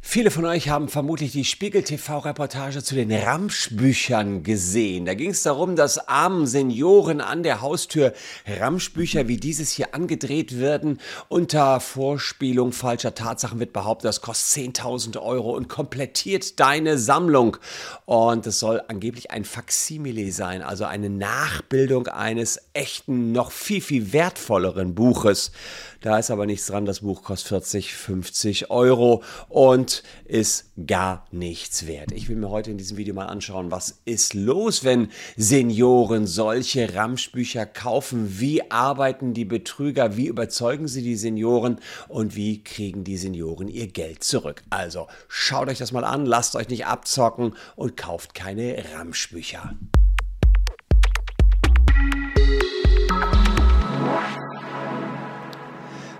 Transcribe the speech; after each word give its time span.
Viele 0.00 0.30
von 0.30 0.44
euch 0.44 0.68
haben 0.68 0.88
vermutlich 0.88 1.32
die 1.32 1.44
Spiegel 1.44 1.82
TV-Reportage 1.82 2.82
zu 2.82 2.94
den 2.94 3.12
Ramschbüchern 3.12 4.42
gesehen. 4.42 5.04
Da 5.04 5.14
ging 5.14 5.30
es 5.30 5.42
darum, 5.42 5.74
dass 5.74 6.08
armen 6.08 6.46
Senioren 6.46 7.20
an 7.20 7.42
der 7.42 7.60
Haustür 7.60 8.12
Ramschbücher 8.46 9.28
wie 9.28 9.36
dieses 9.36 9.72
hier 9.72 9.94
angedreht 9.94 10.60
werden. 10.60 11.00
Unter 11.28 11.80
Vorspielung 11.80 12.72
falscher 12.72 13.14
Tatsachen 13.14 13.58
wird 13.58 13.72
behauptet, 13.72 14.08
das 14.08 14.20
kostet 14.20 14.76
10.000 14.76 15.20
Euro 15.20 15.56
und 15.56 15.68
komplettiert 15.68 16.60
deine 16.60 16.98
Sammlung. 16.98 17.56
Und 18.04 18.46
es 18.46 18.60
soll 18.60 18.82
angeblich 18.88 19.30
ein 19.30 19.44
Faksimile 19.44 20.30
sein, 20.30 20.62
also 20.62 20.84
eine 20.84 21.10
Nachbildung 21.10 22.06
eines 22.08 22.60
echten, 22.74 23.32
noch 23.32 23.50
viel, 23.50 23.80
viel 23.80 24.12
wertvolleren 24.12 24.94
Buches. 24.94 25.52
Da 26.02 26.18
ist 26.18 26.30
aber 26.30 26.46
nichts 26.46 26.66
dran. 26.66 26.84
Das 26.84 27.00
Buch 27.00 27.24
kostet 27.24 27.48
40, 27.48 27.94
50 27.94 28.70
Euro 28.70 29.24
und 29.48 29.85
ist 30.24 30.70
gar 30.86 31.26
nichts 31.30 31.86
wert. 31.86 32.12
Ich 32.12 32.28
will 32.28 32.36
mir 32.36 32.50
heute 32.50 32.70
in 32.70 32.78
diesem 32.78 32.96
Video 32.96 33.14
mal 33.14 33.26
anschauen, 33.26 33.70
was 33.70 34.00
ist 34.04 34.34
los, 34.34 34.84
wenn 34.84 35.08
Senioren 35.36 36.26
solche 36.26 36.94
Ramschbücher 36.94 37.66
kaufen? 37.66 38.38
Wie 38.40 38.70
arbeiten 38.70 39.34
die 39.34 39.44
Betrüger? 39.44 40.16
Wie 40.16 40.26
überzeugen 40.26 40.88
sie 40.88 41.02
die 41.02 41.16
Senioren? 41.16 41.80
Und 42.08 42.36
wie 42.36 42.62
kriegen 42.62 43.04
die 43.04 43.16
Senioren 43.16 43.68
ihr 43.68 43.88
Geld 43.88 44.24
zurück? 44.24 44.62
Also 44.70 45.06
schaut 45.28 45.68
euch 45.68 45.78
das 45.78 45.92
mal 45.92 46.04
an, 46.04 46.26
lasst 46.26 46.56
euch 46.56 46.68
nicht 46.68 46.86
abzocken 46.86 47.54
und 47.76 47.96
kauft 47.96 48.34
keine 48.34 48.76
Ramschbücher. 48.94 49.74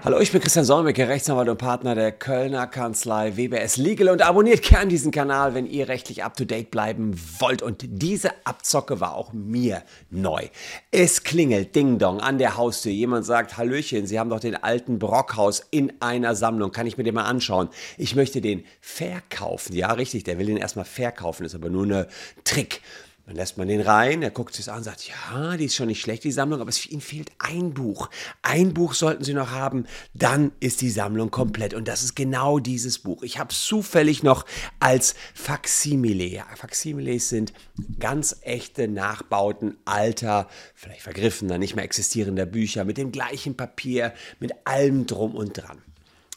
Hallo, 0.07 0.21
ich 0.21 0.31
bin 0.31 0.41
Christian 0.41 0.65
Solmecke, 0.65 1.09
Rechtsanwalt 1.09 1.49
und 1.49 1.59
Partner 1.59 1.97
der 1.97 2.13
Kölner 2.13 2.69
Kanzlei 2.69 3.37
WBS 3.37 3.77
Legal 3.77 4.09
und 4.11 4.23
abonniert 4.23 4.63
gern 4.63 4.89
diesen 4.89 5.11
Kanal, 5.11 5.55
wenn 5.55 5.67
ihr 5.67 5.89
rechtlich 5.89 6.23
up 6.23 6.37
to 6.37 6.45
date 6.45 6.71
bleiben 6.71 7.19
wollt. 7.41 7.61
Und 7.61 7.85
diese 7.89 8.31
Abzocke 8.45 9.01
war 9.01 9.17
auch 9.17 9.33
mir 9.33 9.83
neu. 10.11 10.47
Es 10.93 11.25
klingelt 11.25 11.75
Ding 11.75 11.99
Dong 11.99 12.21
an 12.21 12.39
der 12.39 12.57
Haustür. 12.57 12.93
Jemand 12.93 13.27
sagt, 13.27 13.57
Hallöchen, 13.57 14.07
Sie 14.07 14.21
haben 14.21 14.31
doch 14.31 14.39
den 14.39 14.55
alten 14.55 15.01
Brockhaus 15.01 15.67
in 15.73 15.93
einer 15.99 16.37
Sammlung. 16.37 16.71
Kann 16.71 16.87
ich 16.87 16.97
mir 16.97 17.03
den 17.03 17.17
mal 17.17 17.25
anschauen? 17.25 17.69
Ich 17.99 18.15
möchte 18.15 18.41
den 18.41 18.65
verkaufen. 18.81 19.75
Ja, 19.75 19.91
richtig, 19.91 20.23
der 20.23 20.39
will 20.39 20.47
den 20.47 20.57
erstmal 20.57 20.85
verkaufen, 20.85 21.45
ist 21.45 21.57
aber 21.57 21.69
nur 21.69 21.85
ein 21.85 22.07
Trick. 22.45 22.81
Dann 23.27 23.35
lässt 23.35 23.59
man 23.59 23.67
den 23.67 23.81
rein, 23.81 24.23
er 24.23 24.31
guckt 24.31 24.55
sich 24.55 24.71
an 24.71 24.79
und 24.79 24.85
sagt, 24.85 25.09
ja, 25.09 25.57
die 25.57 25.65
ist 25.65 25.75
schon 25.75 25.89
nicht 25.89 26.01
schlecht, 26.01 26.23
die 26.23 26.31
Sammlung, 26.31 26.61
aber 26.61 26.71
es, 26.71 26.87
Ihnen 26.87 27.01
fehlt 27.01 27.33
ein 27.41 27.75
Buch. 27.75 28.09
Ein 28.43 28.73
Buch 28.73 28.95
sollten 28.95 29.25
Sie 29.25 29.35
noch 29.35 29.51
haben, 29.51 29.87
dann 30.15 30.53
ist 30.61 30.81
die 30.81 30.91
Sammlung 30.91 31.33
komplett. 31.33 31.75
Und 31.75 31.89
das 31.89 32.05
ist 32.05 32.15
genau 32.15 32.61
dieses 32.61 33.01
Buch. 33.01 33.25
Ich 33.25 33.41
habe 33.41 33.51
es 33.51 33.65
zufällig 33.65 34.23
noch 34.23 34.47
als 34.79 35.17
Faksimile. 35.35 36.25
Ja, 36.25 36.47
Faksimiles 36.55 37.29
sind 37.29 37.53
ganz 37.99 38.37
echte 38.43 38.87
Nachbauten 38.87 39.77
alter, 39.85 40.49
vielleicht 40.77 41.03
vergriffener, 41.03 41.59
nicht 41.59 41.75
mehr 41.75 41.85
existierender 41.85 42.47
Bücher 42.47 42.85
mit 42.85 42.97
dem 42.97 43.11
gleichen 43.11 43.57
Papier, 43.57 44.15
mit 44.39 44.53
allem 44.65 45.07
drum 45.07 45.35
und 45.35 45.59
dran. 45.59 45.83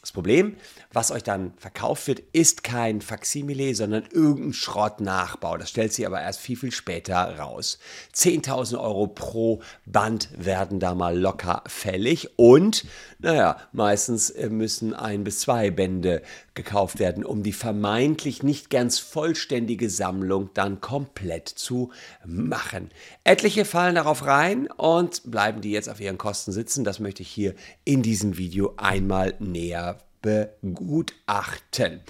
Das 0.00 0.12
Problem, 0.12 0.56
was 0.94 1.10
euch 1.10 1.22
dann 1.22 1.52
verkauft 1.58 2.06
wird, 2.06 2.22
ist 2.32 2.64
kein 2.64 3.02
Faksimile, 3.02 3.74
sondern 3.74 4.04
irgendein 4.10 4.54
Schrottnachbau. 4.54 5.58
Das 5.58 5.68
stellt 5.68 5.92
sich 5.92 6.06
aber 6.06 6.22
erst 6.22 6.40
viel, 6.40 6.56
viel 6.56 6.72
später 6.72 7.38
raus. 7.38 7.78
10.000 8.14 8.80
Euro 8.80 9.08
pro 9.08 9.60
Band 9.84 10.30
werden 10.38 10.80
da 10.80 10.94
mal 10.94 11.18
locker 11.18 11.62
fällig 11.66 12.30
und, 12.38 12.86
naja, 13.18 13.58
meistens 13.72 14.30
äh, 14.30 14.48
müssen 14.48 14.94
ein 14.94 15.22
bis 15.22 15.40
zwei 15.40 15.70
Bände 15.70 16.22
gekauft 16.54 16.98
werden, 16.98 17.24
um 17.24 17.42
die 17.42 17.52
vermeintlich 17.52 18.42
nicht 18.42 18.70
ganz 18.70 18.98
vollständige 18.98 19.90
Sammlung 19.90 20.50
dann 20.54 20.80
komplett 20.80 21.48
zu 21.48 21.90
machen. 22.24 22.90
Etliche 23.24 23.64
fallen 23.64 23.94
darauf 23.94 24.24
rein 24.24 24.66
und 24.70 25.30
bleiben 25.30 25.60
die 25.60 25.70
jetzt 25.70 25.88
auf 25.88 26.00
ihren 26.00 26.18
Kosten 26.18 26.52
sitzen. 26.52 26.84
Das 26.84 27.00
möchte 27.00 27.22
ich 27.22 27.28
hier 27.28 27.54
in 27.84 28.02
diesem 28.02 28.38
Video 28.38 28.74
einmal 28.76 29.34
näher 29.38 29.99
begutachten. 30.22 32.00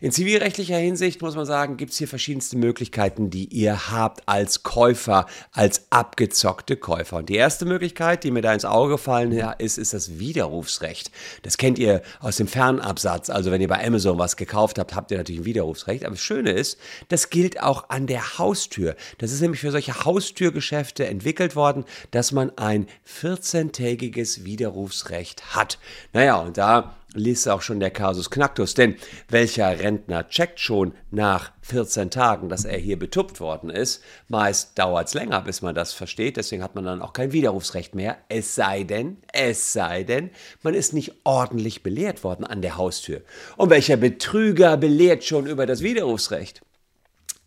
In 0.00 0.12
zivilrechtlicher 0.12 0.76
Hinsicht 0.76 1.22
muss 1.22 1.36
man 1.36 1.46
sagen, 1.46 1.76
gibt 1.76 1.92
es 1.92 1.98
hier 1.98 2.08
verschiedenste 2.08 2.56
Möglichkeiten, 2.56 3.30
die 3.30 3.44
ihr 3.44 3.90
habt 3.90 4.28
als 4.28 4.62
Käufer, 4.62 5.26
als 5.52 5.86
abgezockte 5.90 6.76
Käufer. 6.76 7.18
Und 7.18 7.28
die 7.28 7.36
erste 7.36 7.64
Möglichkeit, 7.64 8.24
die 8.24 8.30
mir 8.30 8.42
da 8.42 8.52
ins 8.52 8.64
Auge 8.64 8.94
gefallen 8.94 9.32
ist, 9.58 9.78
ist 9.78 9.94
das 9.94 10.18
Widerrufsrecht. 10.18 11.10
Das 11.42 11.58
kennt 11.58 11.78
ihr 11.78 12.02
aus 12.20 12.36
dem 12.36 12.48
Fernabsatz. 12.48 13.30
Also 13.30 13.50
wenn 13.50 13.60
ihr 13.60 13.68
bei 13.68 13.84
Amazon 13.86 14.18
was 14.18 14.36
gekauft 14.36 14.78
habt, 14.78 14.94
habt 14.94 15.10
ihr 15.10 15.18
natürlich 15.18 15.42
ein 15.42 15.46
Widerrufsrecht. 15.46 16.04
Aber 16.04 16.14
das 16.14 16.22
Schöne 16.22 16.50
ist, 16.50 16.78
das 17.08 17.30
gilt 17.30 17.62
auch 17.62 17.88
an 17.90 18.06
der 18.06 18.38
Haustür. 18.38 18.96
Das 19.18 19.32
ist 19.32 19.40
nämlich 19.40 19.60
für 19.60 19.70
solche 19.70 20.04
Haustürgeschäfte 20.04 21.06
entwickelt 21.06 21.56
worden, 21.56 21.84
dass 22.10 22.32
man 22.32 22.50
ein 22.58 22.86
14-tägiges 23.06 24.44
Widerrufsrecht 24.44 25.54
hat. 25.54 25.78
Naja, 26.12 26.36
und 26.36 26.58
da 26.58 26.96
liest 27.14 27.48
auch 27.48 27.62
schon 27.62 27.80
der 27.80 27.90
Kasus 27.90 28.30
Knacktus. 28.30 28.74
Denn 28.74 28.96
welcher 29.28 29.78
Rentner 29.78 30.28
checkt 30.28 30.60
schon 30.60 30.94
nach 31.10 31.52
14 31.62 32.10
Tagen, 32.10 32.48
dass 32.48 32.64
er 32.64 32.78
hier 32.78 32.98
betuppt 32.98 33.40
worden 33.40 33.70
ist? 33.70 34.02
Meist 34.28 34.78
dauert 34.78 35.08
es 35.08 35.14
länger, 35.14 35.40
bis 35.42 35.62
man 35.62 35.74
das 35.74 35.92
versteht. 35.92 36.36
Deswegen 36.36 36.62
hat 36.62 36.74
man 36.74 36.84
dann 36.84 37.02
auch 37.02 37.12
kein 37.12 37.32
Widerrufsrecht 37.32 37.94
mehr. 37.94 38.18
Es 38.28 38.54
sei 38.54 38.84
denn, 38.84 39.18
es 39.32 39.72
sei 39.72 40.04
denn, 40.04 40.30
man 40.62 40.74
ist 40.74 40.92
nicht 40.92 41.12
ordentlich 41.24 41.82
belehrt 41.82 42.24
worden 42.24 42.44
an 42.44 42.62
der 42.62 42.76
Haustür. 42.76 43.22
Und 43.56 43.70
welcher 43.70 43.96
Betrüger 43.96 44.76
belehrt 44.76 45.24
schon 45.24 45.46
über 45.46 45.66
das 45.66 45.82
Widerrufsrecht? 45.82 46.62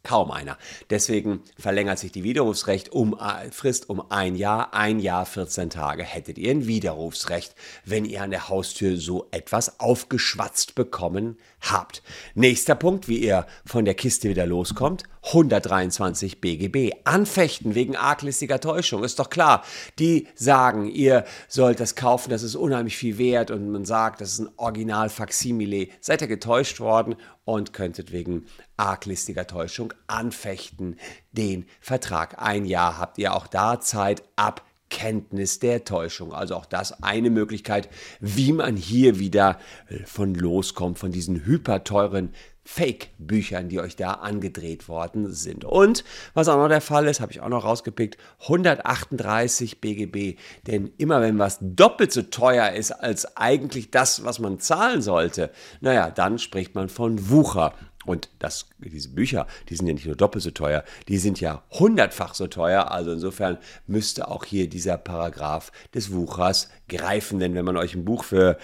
Kaum 0.03 0.31
einer. 0.31 0.57
Deswegen 0.89 1.43
verlängert 1.57 1.97
sich 1.97 2.11
die 2.11 2.25
Widerrufsrecht 2.25 2.91
um, 2.91 3.17
äh, 3.17 3.49
Frist 3.51 3.89
um 3.89 4.11
ein 4.11 4.35
Jahr. 4.35 4.73
Ein 4.73 4.99
Jahr, 4.99 5.25
14 5.25 5.69
Tage 5.69 6.03
hättet 6.03 6.37
ihr 6.37 6.51
ein 6.51 6.67
Widerrufsrecht, 6.67 7.55
wenn 7.85 8.03
ihr 8.03 8.21
an 8.21 8.31
der 8.31 8.49
Haustür 8.49 8.97
so 8.97 9.27
etwas 9.31 9.79
aufgeschwatzt 9.79 10.75
bekommen 10.75 11.37
habt. 11.61 12.03
Nächster 12.35 12.75
Punkt, 12.75 13.07
wie 13.07 13.19
ihr 13.19 13.47
von 13.65 13.85
der 13.85 13.93
Kiste 13.93 14.27
wieder 14.27 14.45
loskommt. 14.45 15.05
123 15.23 16.41
BGB. 16.41 16.91
Anfechten 17.05 17.75
wegen 17.75 17.95
arglistiger 17.95 18.59
Täuschung. 18.59 19.03
Ist 19.03 19.19
doch 19.19 19.29
klar. 19.29 19.63
Die 19.99 20.27
sagen, 20.35 20.87
ihr 20.87 21.25
sollt 21.47 21.79
das 21.79 21.95
kaufen, 21.95 22.29
das 22.29 22.43
ist 22.43 22.55
unheimlich 22.55 22.97
viel 22.97 23.17
wert 23.17 23.51
und 23.51 23.71
man 23.71 23.85
sagt, 23.85 24.21
das 24.21 24.33
ist 24.33 24.39
ein 24.39 24.49
Original 24.57 25.09
Faximile. 25.09 25.87
Seid 26.01 26.21
ihr 26.21 26.27
getäuscht 26.27 26.79
worden 26.79 27.15
und 27.45 27.73
könntet 27.73 28.11
wegen 28.11 28.45
arglistiger 28.77 29.47
Täuschung 29.47 29.93
anfechten 30.07 30.97
den 31.31 31.65
Vertrag. 31.79 32.41
Ein 32.41 32.65
Jahr 32.65 32.97
habt 32.97 33.17
ihr 33.17 33.33
auch 33.33 33.47
da 33.47 33.79
Zeit 33.79 34.23
ab 34.35 34.63
Kenntnis 34.93 35.57
der 35.57 35.85
Täuschung. 35.85 36.33
Also 36.33 36.55
auch 36.55 36.67
das 36.67 37.01
eine 37.01 37.31
Möglichkeit, 37.31 37.89
wie 38.19 38.53
man 38.53 38.75
hier 38.75 39.17
wieder 39.17 39.57
äh, 39.87 40.05
von 40.05 40.35
loskommt, 40.35 40.99
von 40.99 41.11
diesen 41.11 41.45
hyperteuren 41.45 42.31
Fake-Büchern, 42.65 43.67
die 43.67 43.79
euch 43.79 43.95
da 43.95 44.13
angedreht 44.13 44.87
worden 44.87 45.33
sind. 45.33 45.65
Und 45.65 46.03
was 46.33 46.47
auch 46.47 46.57
noch 46.57 46.69
der 46.69 46.81
Fall 46.81 47.07
ist, 47.07 47.19
habe 47.19 47.31
ich 47.31 47.41
auch 47.41 47.49
noch 47.49 47.65
rausgepickt, 47.65 48.17
138 48.43 49.81
BGB. 49.81 50.39
Denn 50.65 50.91
immer 50.97 51.21
wenn 51.21 51.39
was 51.39 51.57
doppelt 51.61 52.11
so 52.11 52.21
teuer 52.21 52.71
ist 52.71 52.91
als 52.91 53.37
eigentlich 53.37 53.91
das, 53.91 54.23
was 54.23 54.39
man 54.39 54.59
zahlen 54.59 55.01
sollte, 55.01 55.51
naja, 55.81 56.09
dann 56.09 56.39
spricht 56.39 56.73
man 56.73 56.89
von 56.89 57.29
Wucher. 57.29 57.73
Und 58.05 58.29
das, 58.39 58.67
diese 58.79 59.09
Bücher, 59.09 59.47
die 59.69 59.75
sind 59.75 59.87
ja 59.87 59.93
nicht 59.93 60.05
nur 60.05 60.15
doppelt 60.15 60.43
so 60.43 60.51
teuer, 60.51 60.83
die 61.07 61.17
sind 61.17 61.39
ja 61.39 61.63
hundertfach 61.71 62.33
so 62.33 62.47
teuer. 62.47 62.91
Also 62.91 63.11
insofern 63.11 63.57
müsste 63.87 64.27
auch 64.27 64.45
hier 64.45 64.69
dieser 64.69 64.97
Paragraph 64.97 65.71
des 65.93 66.11
Wuchers 66.11 66.69
greifen. 66.89 67.39
Denn 67.39 67.55
wenn 67.55 67.65
man 67.65 67.77
euch 67.77 67.95
ein 67.95 68.05
Buch 68.05 68.23
für 68.23 68.57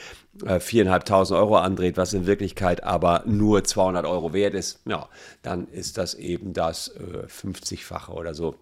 äh, 0.44 0.56
4.500 0.56 1.36
Euro 1.36 1.58
andreht, 1.58 1.98
was 1.98 2.14
in 2.14 2.26
Wirklichkeit 2.26 2.84
aber 2.84 3.24
nur 3.26 3.64
200 3.64 4.06
Euro 4.06 4.34
wert 4.34 4.54
ist, 4.54 4.82
ja, 4.86 5.08
dann 5.42 5.68
ist 5.68 5.98
das 5.98 6.14
eben 6.14 6.54
das 6.54 6.90
äh, 6.90 7.28
50-fache 7.28 8.12
oder 8.12 8.34
so. 8.34 8.56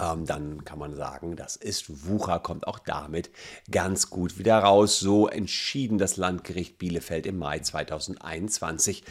Ähm, 0.00 0.24
dann 0.24 0.64
kann 0.64 0.78
man 0.78 0.94
sagen, 0.94 1.34
das 1.34 1.56
ist 1.56 2.06
Wucher, 2.06 2.38
kommt 2.38 2.66
auch 2.68 2.78
damit 2.78 3.30
ganz 3.70 4.08
gut 4.08 4.38
wieder 4.38 4.58
raus. 4.58 5.00
So 5.00 5.26
entschieden 5.28 5.98
das 5.98 6.16
Landgericht 6.16 6.78
Bielefeld 6.78 7.26
im 7.26 7.38
Mai 7.38 7.58
2021. 7.58 9.02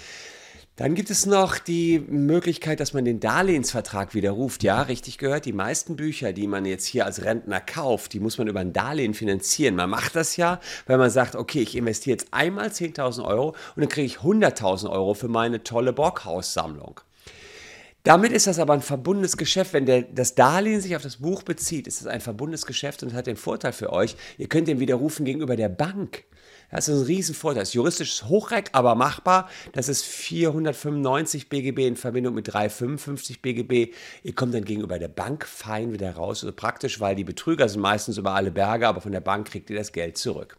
Dann 0.79 0.95
gibt 0.95 1.09
es 1.09 1.25
noch 1.25 1.57
die 1.57 1.99
Möglichkeit, 1.99 2.79
dass 2.79 2.93
man 2.93 3.03
den 3.03 3.19
Darlehensvertrag 3.19 4.13
widerruft. 4.13 4.63
Ja, 4.63 4.83
richtig 4.83 5.17
gehört. 5.17 5.43
Die 5.43 5.51
meisten 5.51 5.97
Bücher, 5.97 6.31
die 6.31 6.47
man 6.47 6.63
jetzt 6.63 6.85
hier 6.85 7.05
als 7.05 7.25
Rentner 7.25 7.59
kauft, 7.59 8.13
die 8.13 8.21
muss 8.21 8.37
man 8.37 8.47
über 8.47 8.61
ein 8.61 8.71
Darlehen 8.71 9.13
finanzieren. 9.13 9.75
Man 9.75 9.89
macht 9.89 10.15
das 10.15 10.37
ja, 10.37 10.61
weil 10.87 10.97
man 10.97 11.09
sagt, 11.09 11.35
okay, 11.35 11.59
ich 11.59 11.75
investiere 11.75 12.13
jetzt 12.13 12.29
einmal 12.31 12.69
10.000 12.69 13.25
Euro 13.25 13.49
und 13.49 13.81
dann 13.81 13.89
kriege 13.89 14.05
ich 14.05 14.19
100.000 14.19 14.89
Euro 14.89 15.15
für 15.15 15.27
meine 15.27 15.65
tolle 15.65 15.91
Borghaus-Sammlung. 15.91 17.01
Damit 18.03 18.31
ist 18.31 18.47
das 18.47 18.59
aber 18.59 18.73
ein 18.73 18.81
verbundenes 18.81 19.35
Geschäft. 19.35 19.73
Wenn 19.73 19.85
der, 19.85 20.03
das 20.03 20.35
Darlehen 20.35 20.81
sich 20.81 20.95
auf 20.95 21.01
das 21.01 21.17
Buch 21.17 21.43
bezieht, 21.43 21.87
ist 21.87 22.01
es 22.01 22.07
ein 22.07 22.21
verbundenes 22.21 22.65
Geschäft 22.65 23.03
und 23.03 23.13
hat 23.13 23.27
den 23.27 23.35
Vorteil 23.35 23.73
für 23.73 23.91
euch, 23.91 24.15
ihr 24.37 24.47
könnt 24.47 24.67
den 24.67 24.79
widerrufen 24.79 25.25
gegenüber 25.25 25.55
der 25.55 25.69
Bank. 25.69 26.23
Das 26.71 26.87
ist 26.87 26.99
ein 26.99 27.05
Riesenvorteil. 27.05 27.61
Das 27.61 27.69
ist 27.69 27.73
juristisches 27.73 28.27
Hochreck, 28.27 28.69
aber 28.73 28.95
machbar. 28.95 29.49
Das 29.73 29.89
ist 29.89 30.05
495 30.05 31.49
BGB 31.49 31.79
in 31.87 31.95
Verbindung 31.95 32.35
mit 32.35 32.53
355 32.53 33.41
BGB. 33.41 33.93
Ihr 34.23 34.35
kommt 34.35 34.53
dann 34.53 34.65
gegenüber 34.65 34.99
der 34.99 35.07
Bank 35.07 35.45
fein 35.45 35.91
wieder 35.91 36.11
raus. 36.11 36.43
Also 36.43 36.55
praktisch, 36.55 36.99
weil 36.99 37.15
die 37.15 37.23
Betrüger 37.23 37.67
sind 37.67 37.81
meistens 37.81 38.17
über 38.17 38.31
alle 38.31 38.51
Berge, 38.51 38.87
aber 38.87 39.01
von 39.01 39.11
der 39.11 39.19
Bank 39.19 39.47
kriegt 39.47 39.69
ihr 39.69 39.77
das 39.77 39.91
Geld 39.91 40.17
zurück. 40.17 40.57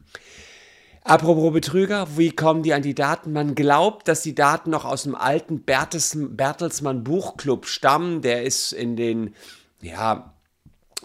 Apropos 1.02 1.52
Betrüger, 1.52 2.06
wie 2.17 2.31
kommen 2.31 2.62
die 2.62 2.75
an 2.75 2.82
die 2.82 2.94
Daten? 2.94 3.32
Man 3.32 3.55
glaubt, 3.55 4.06
dass 4.06 4.23
die 4.23 4.35
Daten 4.35 4.70
noch 4.70 4.85
aus 4.85 5.05
dem 5.05 5.14
alten 5.14 5.62
Bertelsmann 5.62 7.05
Buchclub 7.05 7.67
stammen. 7.67 8.20
Der 8.20 8.43
ist 8.43 8.73
in 8.73 8.97
den 8.97 9.35
ja, 9.81 10.35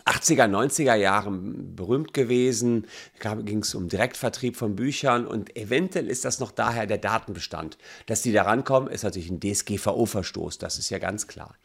80er, 0.05 0.47
90er 0.47 0.93
Jahren 0.95 1.75
berühmt 1.75 2.13
gewesen. 2.13 2.85
Da 3.21 3.33
ging 3.35 3.59
es 3.59 3.73
um 3.73 3.87
Direktvertrieb 3.87 4.55
von 4.55 4.75
Büchern 4.75 5.25
und 5.25 5.55
eventuell 5.55 6.07
ist 6.07 6.25
das 6.25 6.39
noch 6.39 6.51
daher 6.51 6.85
der 6.85 6.99
Datenbestand. 6.99 7.77
Dass 8.05 8.21
die 8.21 8.31
da 8.31 8.43
rankommen, 8.43 8.89
ist 8.89 9.03
natürlich 9.03 9.31
ein 9.31 9.39
DSGVO-Verstoß, 9.39 10.59
das 10.59 10.77
ist 10.77 10.91
ja 10.91 10.99
ganz 10.99 11.27
klar. 11.27 11.55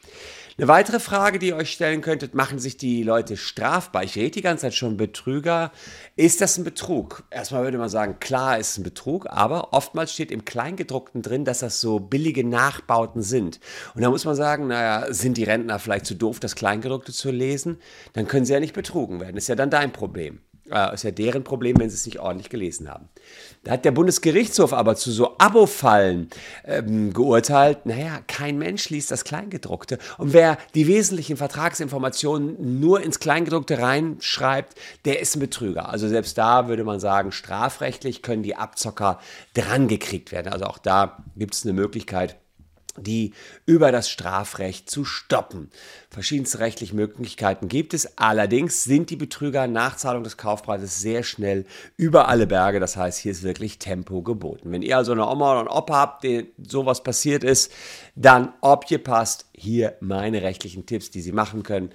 Eine 0.61 0.69
weitere 0.69 1.01
Frage, 1.01 1.39
die 1.39 1.47
ihr 1.47 1.57
euch 1.57 1.71
stellen 1.71 2.03
könntet, 2.03 2.35
machen 2.35 2.59
sich 2.59 2.77
die 2.77 3.03
Leute 3.03 3.39
strafbar? 3.39 4.05
Ich 4.05 4.15
rede 4.17 4.33
die 4.33 4.43
ganze 4.43 4.67
Zeit 4.67 4.75
schon 4.75 4.99
Betrüger. 4.99 5.73
Ist 6.17 6.43
das 6.43 6.59
ein 6.59 6.65
Betrug? 6.65 7.23
Erstmal 7.31 7.65
würde 7.65 7.79
man 7.79 7.89
sagen, 7.89 8.21
klar 8.21 8.59
ist 8.59 8.77
ein 8.77 8.83
Betrug, 8.83 9.27
aber 9.31 9.73
oftmals 9.73 10.13
steht 10.13 10.31
im 10.31 10.45
Kleingedruckten 10.45 11.23
drin, 11.23 11.47
dass 11.47 11.61
das 11.61 11.81
so 11.81 11.99
billige 11.99 12.47
Nachbauten 12.47 13.23
sind. 13.23 13.59
Und 13.95 14.03
da 14.03 14.11
muss 14.11 14.27
man 14.27 14.35
sagen, 14.35 14.67
naja, 14.67 15.11
sind 15.11 15.39
die 15.39 15.45
Rentner 15.45 15.79
vielleicht 15.79 16.05
zu 16.05 16.15
doof, 16.15 16.41
das 16.41 16.57
Kleingedruckte 16.57 17.15
zu 17.15 17.31
lesen? 17.31 17.79
Dann 18.13 18.29
können 18.29 18.45
sie 18.45 18.53
ja 18.53 18.61
nicht 18.61 18.75
betrogen 18.75 19.19
werden. 19.19 19.39
Ist 19.39 19.49
ja 19.49 19.55
dann 19.55 19.71
dein 19.71 19.95
Problem. 19.95 20.43
Äh, 20.71 20.95
ist 20.95 21.05
ja 21.05 21.11
deren 21.11 21.43
Problem, 21.43 21.79
wenn 21.79 21.91
sie 21.91 21.97
es 21.97 22.07
nicht 22.07 22.21
ordentlich 22.21 22.49
gelesen 22.49 22.89
haben. 22.89 23.09
Da 23.65 23.73
hat 23.73 23.85
der 23.85 23.91
Bundesgerichtshof 23.91 24.73
aber 24.73 24.95
zu 24.95 25.11
so 25.11 25.37
Abo-Fallen 25.39 26.29
ähm, 26.65 27.13
geurteilt, 27.13 27.87
naja, 27.87 28.21
kein 28.27 28.57
Mensch 28.57 28.89
liest 28.89 29.11
das 29.11 29.25
Kleingedruckte. 29.25 29.99
Und 30.19 30.33
wer 30.33 30.59
die 30.75 30.87
wesentlichen 30.87 31.37
Vertragsinformationen 31.37 32.81
nur 32.81 33.03
ins 33.03 33.19
Kleingedruckte 33.19 33.81
reinschreibt, 33.81 34.75
der 35.05 35.21
ist 35.21 35.37
ein 35.37 35.41
Betrüger. 35.41 35.89
Also 35.89 36.09
selbst 36.09 36.39
da 36.39 36.69
würde 36.69 36.85
man 36.85 37.01
sagen, 37.01 37.33
strafrechtlich 37.33 38.23
können 38.23 38.43
die 38.43 38.57
Abzocker 38.57 39.19
drangekriegt 39.55 40.31
werden. 40.31 40.53
Also 40.53 40.67
auch 40.67 40.79
da 40.79 41.25
gibt 41.37 41.55
es 41.55 41.65
eine 41.65 41.73
Möglichkeit, 41.73 42.37
die 43.07 43.33
über 43.67 43.93
das 43.93 44.11
Strafrecht 44.11 44.91
zu 44.91 45.05
stoppen. 45.05 45.71
Verschiedenste 46.11 46.59
rechtliche 46.59 46.95
Möglichkeiten 46.97 47.69
gibt 47.69 47.95
es. 47.95 48.19
Allerdings 48.19 48.85
sind 48.85 49.11
die 49.11 49.17
Betrüger 49.17 49.67
nach 49.67 49.97
Zahlung 49.97 50.25
des 50.25 50.37
Kaufpreises 50.37 51.01
sehr 51.01 51.23
schnell 51.23 51.67
über 51.97 52.29
alle 52.29 52.47
Berge. 52.47 52.81
Das 52.81 52.97
heißt, 52.97 53.19
hier 53.19 53.33
ist 53.33 53.43
wirklich 53.43 53.79
Tempo 53.79 54.23
geboten. 54.23 54.73
Wenn 54.73 54.83
ihr 54.83 54.97
also 54.97 55.13
eine 55.13 55.27
Oma 55.27 55.53
oder 55.53 55.61
einen 55.61 55.69
Opa 55.69 55.95
habt, 55.95 56.25
denen 56.25 56.49
sowas 56.59 57.03
passiert 57.03 57.45
ist, 57.45 57.73
dann, 58.17 58.53
ob 58.61 58.91
ihr 58.91 59.03
passt, 59.03 59.47
hier 59.61 59.97
meine 60.01 60.43
rechtlichen 60.43 60.87
Tipps, 60.87 61.11
die 61.11 61.21
Sie 61.21 61.33
machen 61.33 61.63
können. 61.63 61.91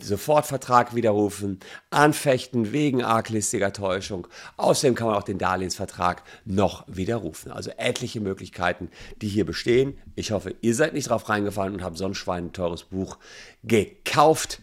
Sofort 0.00 0.46
Vertrag 0.46 0.94
widerrufen, 0.94 1.58
anfechten 1.90 2.72
wegen 2.72 3.02
arglistiger 3.02 3.72
Täuschung. 3.72 4.28
Außerdem 4.56 4.94
kann 4.94 5.08
man 5.08 5.16
auch 5.16 5.24
den 5.24 5.38
Darlehensvertrag 5.38 6.22
noch 6.44 6.84
widerrufen. 6.86 7.50
Also 7.50 7.70
etliche 7.76 8.20
Möglichkeiten, 8.20 8.88
die 9.20 9.28
hier 9.28 9.44
bestehen. 9.44 9.98
Ich 10.14 10.30
hoffe, 10.30 10.47
ihr 10.60 10.74
seid 10.74 10.94
nicht 10.94 11.10
drauf 11.10 11.28
reingefallen 11.28 11.74
und 11.74 11.82
habt 11.82 11.98
so 11.98 12.06
ein 12.06 12.14
Schwein 12.14 12.52
teures 12.52 12.84
Buch 12.84 13.18
gekauft. 13.64 14.60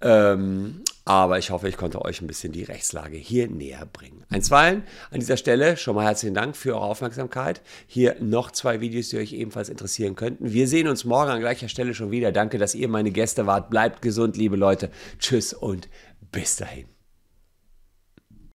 Ähm, 0.00 0.82
aber 1.06 1.38
ich 1.38 1.50
hoffe, 1.50 1.68
ich 1.68 1.76
konnte 1.76 2.02
euch 2.04 2.20
ein 2.20 2.26
bisschen 2.26 2.52
die 2.52 2.64
Rechtslage 2.64 3.16
hier 3.16 3.48
näher 3.48 3.86
bringen. 3.90 4.24
Einstweilen 4.28 4.82
an 5.10 5.20
dieser 5.20 5.36
Stelle 5.36 5.76
schon 5.76 5.94
mal 5.94 6.04
herzlichen 6.04 6.34
Dank 6.34 6.56
für 6.56 6.74
eure 6.74 6.84
Aufmerksamkeit. 6.84 7.62
Hier 7.86 8.16
noch 8.20 8.50
zwei 8.50 8.80
Videos, 8.80 9.08
die 9.10 9.18
euch 9.18 9.32
ebenfalls 9.32 9.68
interessieren 9.68 10.16
könnten. 10.16 10.52
Wir 10.52 10.68
sehen 10.68 10.88
uns 10.88 11.04
morgen 11.04 11.30
an 11.30 11.40
gleicher 11.40 11.68
Stelle 11.68 11.94
schon 11.94 12.10
wieder. 12.10 12.32
Danke, 12.32 12.58
dass 12.58 12.74
ihr 12.74 12.88
meine 12.88 13.12
Gäste 13.12 13.46
wart. 13.46 13.70
Bleibt 13.70 14.02
gesund, 14.02 14.36
liebe 14.36 14.56
Leute. 14.56 14.90
Tschüss 15.18 15.54
und 15.54 15.88
bis 16.32 16.56
dahin. 16.56 16.95